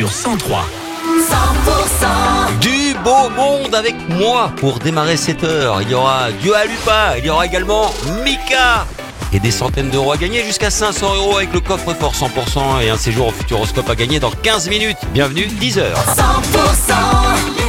sur 0.00 0.10
103. 0.10 0.64
100% 1.04 2.58
Du 2.60 2.94
beau 3.04 3.28
monde 3.36 3.74
avec 3.74 3.94
moi 4.08 4.50
pour 4.56 4.78
démarrer 4.78 5.18
cette 5.18 5.44
heure. 5.44 5.82
Il 5.82 5.90
y 5.90 5.94
aura 5.94 6.32
Dua 6.42 6.64
Lupa, 6.64 7.18
il 7.18 7.26
y 7.26 7.28
aura 7.28 7.44
également 7.44 7.92
Mika. 8.24 8.86
Et 9.34 9.40
des 9.40 9.50
centaines 9.50 9.90
d'euros 9.90 10.12
à 10.12 10.16
gagner, 10.16 10.42
jusqu'à 10.42 10.70
500 10.70 11.16
euros 11.16 11.36
avec 11.36 11.52
le 11.52 11.60
coffre-fort 11.60 12.14
100% 12.14 12.82
et 12.82 12.88
un 12.88 12.96
séjour 12.96 13.26
au 13.26 13.30
Futuroscope 13.30 13.90
à 13.90 13.94
gagner 13.94 14.20
dans 14.20 14.30
15 14.30 14.70
minutes. 14.70 14.96
Bienvenue, 15.12 15.48
10h. 15.60 15.82
100% 15.82 17.59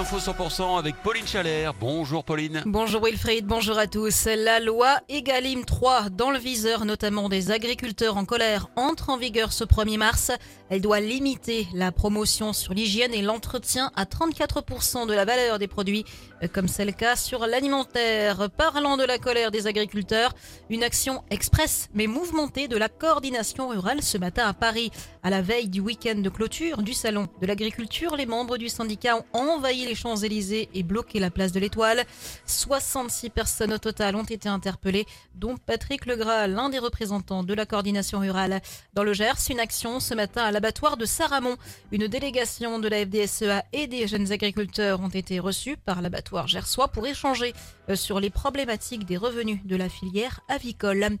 L'info 0.00 0.16
100% 0.16 0.78
avec 0.78 0.96
Pauline 1.02 1.26
Chalère. 1.26 1.74
Bonjour 1.74 2.24
Pauline. 2.24 2.62
Bonjour 2.64 3.04
Wilfried, 3.04 3.44
bonjour 3.44 3.76
à 3.76 3.86
tous. 3.86 4.24
La 4.34 4.58
loi 4.58 4.96
Egalim 5.10 5.66
3, 5.66 6.08
dans 6.08 6.30
le 6.30 6.38
viseur 6.38 6.86
notamment 6.86 7.28
des 7.28 7.50
agriculteurs 7.50 8.16
en 8.16 8.24
colère, 8.24 8.68
entre 8.76 9.10
en 9.10 9.18
vigueur 9.18 9.52
ce 9.52 9.62
1er 9.62 9.98
mars. 9.98 10.32
Elle 10.70 10.80
doit 10.80 11.00
limiter 11.00 11.66
la 11.74 11.92
promotion 11.92 12.54
sur 12.54 12.72
l'hygiène 12.72 13.12
et 13.12 13.20
l'entretien 13.20 13.90
à 13.94 14.04
34% 14.04 15.06
de 15.06 15.12
la 15.12 15.26
valeur 15.26 15.58
des 15.58 15.66
produits, 15.66 16.06
euh, 16.42 16.48
comme 16.48 16.68
c'est 16.68 16.86
le 16.86 16.92
cas 16.92 17.16
sur 17.16 17.46
l'alimentaire. 17.46 18.48
Parlant 18.48 18.96
de 18.96 19.04
la 19.04 19.18
colère 19.18 19.50
des 19.50 19.66
agriculteurs, 19.66 20.32
une 20.70 20.82
action 20.82 21.24
express 21.28 21.90
mais 21.92 22.06
mouvementée 22.06 22.68
de 22.68 22.76
la 22.78 22.88
coordination 22.88 23.68
rurale 23.68 24.02
ce 24.02 24.16
matin 24.16 24.46
à 24.46 24.54
Paris. 24.54 24.92
À 25.22 25.28
la 25.28 25.42
veille 25.42 25.68
du 25.68 25.80
week-end 25.80 26.20
de 26.20 26.30
clôture 26.30 26.82
du 26.82 26.94
salon 26.94 27.26
de 27.42 27.46
l'agriculture, 27.46 28.16
les 28.16 28.24
membres 28.24 28.56
du 28.56 28.70
syndicat 28.70 29.16
ont 29.34 29.38
envahi 29.38 29.89
les 29.90 29.96
Champs-Élysées 29.96 30.68
et 30.72 30.84
bloqué 30.84 31.18
la 31.18 31.30
place 31.30 31.50
de 31.50 31.58
l'Étoile. 31.58 32.04
66 32.46 33.30
personnes 33.30 33.72
au 33.72 33.78
total 33.78 34.14
ont 34.14 34.22
été 34.22 34.48
interpellées, 34.48 35.04
dont 35.34 35.56
Patrick 35.56 36.06
Legras, 36.06 36.46
l'un 36.46 36.68
des 36.68 36.78
représentants 36.78 37.42
de 37.42 37.54
la 37.54 37.66
coordination 37.66 38.20
rurale. 38.20 38.60
Dans 38.94 39.02
le 39.02 39.12
Gers, 39.12 39.50
une 39.50 39.58
action 39.58 39.98
ce 39.98 40.14
matin 40.14 40.44
à 40.44 40.52
l'abattoir 40.52 40.96
de 40.96 41.06
Saramon. 41.06 41.56
Une 41.90 42.06
délégation 42.06 42.78
de 42.78 42.86
la 42.86 43.04
FDSEA 43.04 43.64
et 43.72 43.88
des 43.88 44.06
jeunes 44.06 44.30
agriculteurs 44.30 45.00
ont 45.00 45.08
été 45.08 45.40
reçus 45.40 45.76
par 45.76 46.02
l'abattoir 46.02 46.46
gersois 46.46 46.86
pour 46.86 47.04
échanger 47.08 47.52
euh, 47.88 47.96
sur 47.96 48.20
les 48.20 48.30
problématiques 48.30 49.06
des 49.06 49.16
revenus 49.16 49.58
de 49.64 49.74
la 49.74 49.88
filière 49.88 50.40
avicole. 50.48 51.18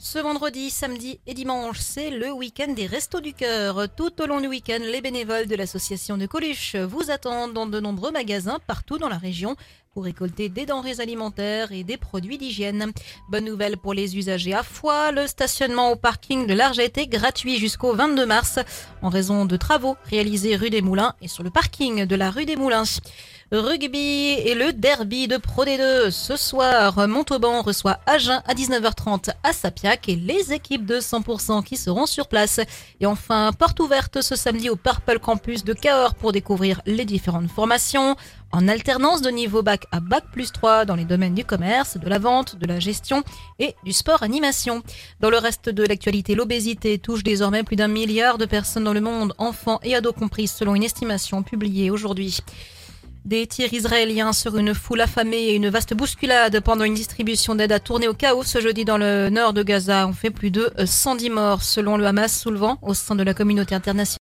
Ce 0.00 0.20
vendredi, 0.20 0.70
samedi 0.70 1.18
et 1.26 1.34
dimanche, 1.34 1.80
c'est 1.80 2.10
le 2.10 2.30
week-end 2.30 2.72
des 2.72 2.86
Restos 2.86 3.20
du 3.20 3.32
Cœur. 3.32 3.88
Tout 3.96 4.22
au 4.22 4.26
long 4.26 4.40
du 4.40 4.46
week-end, 4.46 4.78
les 4.80 5.00
bénévoles 5.00 5.48
de 5.48 5.56
l'association 5.56 6.16
de 6.16 6.26
Coluche 6.26 6.76
vous 6.76 7.10
attendent 7.10 7.52
dans 7.52 7.66
de 7.66 7.80
nombreux 7.80 8.12
magasins 8.12 8.60
partout 8.68 8.98
dans 8.98 9.08
la 9.08 9.18
région 9.18 9.56
pour 9.98 10.04
récolter 10.04 10.48
des 10.48 10.64
denrées 10.64 11.00
alimentaires 11.00 11.72
et 11.72 11.82
des 11.82 11.96
produits 11.96 12.38
d'hygiène. 12.38 12.92
Bonne 13.30 13.46
nouvelle 13.46 13.76
pour 13.76 13.94
les 13.94 14.16
usagers 14.16 14.54
à 14.54 14.62
Foix, 14.62 15.10
le 15.10 15.26
stationnement 15.26 15.90
au 15.90 15.96
parking 15.96 16.46
de 16.46 16.54
l'Arget 16.54 16.92
est 16.94 17.08
gratuit 17.08 17.58
jusqu'au 17.58 17.96
22 17.96 18.24
mars 18.24 18.60
en 19.02 19.08
raison 19.08 19.44
de 19.44 19.56
travaux 19.56 19.96
réalisés 20.04 20.54
rue 20.54 20.70
des 20.70 20.82
Moulins 20.82 21.14
et 21.20 21.26
sur 21.26 21.42
le 21.42 21.50
parking 21.50 22.06
de 22.06 22.14
la 22.14 22.30
rue 22.30 22.44
des 22.44 22.54
Moulins. 22.54 22.84
Rugby 23.50 24.34
et 24.44 24.54
le 24.54 24.74
derby 24.74 25.26
de 25.26 25.38
Pro 25.38 25.64
D2. 25.64 26.10
Ce 26.10 26.36
soir, 26.36 27.08
Montauban 27.08 27.62
reçoit 27.62 27.98
Agen 28.04 28.42
à 28.46 28.52
19h30 28.52 29.30
à 29.42 29.54
Sapiac 29.54 30.06
et 30.10 30.16
les 30.16 30.52
équipes 30.52 30.84
de 30.84 31.00
100% 31.00 31.64
qui 31.64 31.78
seront 31.78 32.04
sur 32.04 32.28
place. 32.28 32.60
Et 33.00 33.06
enfin, 33.06 33.52
porte 33.58 33.80
ouverte 33.80 34.20
ce 34.20 34.36
samedi 34.36 34.68
au 34.68 34.76
Purple 34.76 35.18
Campus 35.18 35.64
de 35.64 35.72
Cahors 35.72 36.14
pour 36.14 36.32
découvrir 36.32 36.82
les 36.84 37.06
différentes 37.06 37.50
formations 37.50 38.16
en 38.52 38.68
alternance 38.68 39.22
de 39.22 39.30
niveau 39.30 39.62
bac 39.62 39.86
à 39.92 40.00
bac 40.00 40.24
plus 40.32 40.52
3 40.52 40.84
dans 40.84 40.94
les 40.94 41.04
domaines 41.04 41.34
du 41.34 41.44
commerce, 41.44 41.96
de 41.96 42.08
la 42.08 42.18
vente, 42.18 42.56
de 42.56 42.66
la 42.66 42.80
gestion 42.80 43.22
et 43.58 43.74
du 43.84 43.92
sport 43.92 44.22
animation. 44.22 44.82
Dans 45.20 45.30
le 45.30 45.38
reste 45.38 45.68
de 45.68 45.84
l'actualité, 45.84 46.34
l'obésité 46.34 46.98
touche 46.98 47.22
désormais 47.22 47.62
plus 47.62 47.76
d'un 47.76 47.88
milliard 47.88 48.38
de 48.38 48.46
personnes 48.46 48.84
dans 48.84 48.94
le 48.94 49.00
monde, 49.00 49.34
enfants 49.38 49.80
et 49.82 49.94
ados 49.94 50.14
compris, 50.14 50.48
selon 50.48 50.74
une 50.74 50.84
estimation 50.84 51.42
publiée 51.42 51.90
aujourd'hui. 51.90 52.38
Des 53.24 53.46
tirs 53.46 53.74
israéliens 53.74 54.32
sur 54.32 54.56
une 54.56 54.72
foule 54.72 55.02
affamée 55.02 55.48
et 55.48 55.54
une 55.54 55.68
vaste 55.68 55.92
bousculade 55.92 56.60
pendant 56.60 56.84
une 56.84 56.94
distribution 56.94 57.54
d'aide 57.54 57.72
à 57.72 57.80
tourner 57.80 58.08
au 58.08 58.14
chaos 58.14 58.42
ce 58.42 58.60
jeudi 58.60 58.86
dans 58.86 58.96
le 58.96 59.28
nord 59.28 59.52
de 59.52 59.62
Gaza 59.62 60.06
ont 60.06 60.14
fait 60.14 60.30
plus 60.30 60.50
de 60.50 60.72
110 60.82 61.28
morts 61.28 61.62
selon 61.62 61.98
le 61.98 62.06
Hamas 62.06 62.40
soulevant 62.40 62.78
au 62.80 62.94
sein 62.94 63.16
de 63.16 63.22
la 63.22 63.34
communauté 63.34 63.74
internationale. 63.74 64.16